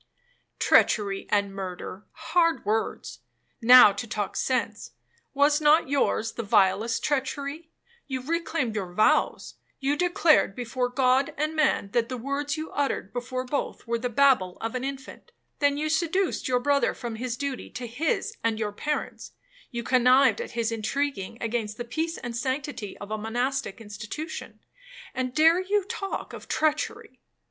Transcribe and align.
'—'Treachery 0.57 1.27
and 1.29 1.53
murder,—hard 1.53 2.65
words. 2.65 3.19
Now, 3.61 3.91
to 3.91 4.07
talk 4.07 4.35
sense, 4.35 4.93
was 5.35 5.61
not 5.61 5.89
yours 5.89 6.31
the 6.31 6.41
vilest 6.41 7.03
treachery? 7.03 7.69
You 8.07 8.21
reclaimed 8.23 8.73
your 8.73 8.93
vows,—you 8.93 9.95
declared 9.95 10.55
before 10.55 10.89
God 10.89 11.35
and 11.37 11.55
man, 11.55 11.91
that 11.91 12.09
the 12.09 12.17
words 12.17 12.57
you 12.57 12.71
uttered 12.71 13.13
before 13.13 13.45
both 13.45 13.85
were 13.85 13.99
the 13.99 14.09
babble 14.09 14.57
of 14.59 14.73
an 14.73 14.83
infant; 14.83 15.31
then 15.59 15.77
you 15.77 15.87
seduced 15.87 16.47
your 16.47 16.59
brother 16.59 16.95
from 16.95 17.17
his 17.17 17.37
duty 17.37 17.69
to 17.69 17.85
his 17.85 18.35
and 18.43 18.57
your 18.57 18.71
parents,—you 18.71 19.83
connived 19.83 20.41
at 20.41 20.53
his 20.57 20.71
intriguing 20.71 21.37
against 21.41 21.77
the 21.77 21.85
peace 21.85 22.17
and 22.17 22.35
sanctity 22.35 22.97
of 22.97 23.11
a 23.11 23.19
monastic 23.19 23.79
institution, 23.79 24.61
and 25.13 25.35
dare 25.35 25.61
you 25.61 25.83
talk 25.83 26.33
of 26.33 26.47
treachery? 26.47 27.19